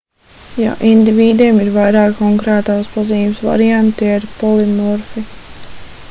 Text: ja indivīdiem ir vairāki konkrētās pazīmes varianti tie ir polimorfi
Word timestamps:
ja 0.61 0.69
indivīdiem 0.91 1.59
ir 1.65 1.67
vairāki 1.75 2.17
konkrētās 2.21 2.89
pazīmes 2.93 3.41
varianti 3.49 3.97
tie 4.01 4.09
ir 4.21 4.25
polimorfi 4.39 5.25